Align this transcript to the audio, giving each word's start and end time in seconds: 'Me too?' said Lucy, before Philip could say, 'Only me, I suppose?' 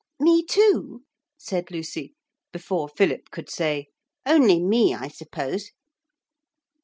'Me 0.19 0.43
too?' 0.43 1.03
said 1.37 1.69
Lucy, 1.69 2.15
before 2.51 2.89
Philip 2.89 3.29
could 3.29 3.51
say, 3.51 3.89
'Only 4.25 4.59
me, 4.59 4.95
I 4.95 5.07
suppose?' 5.09 5.69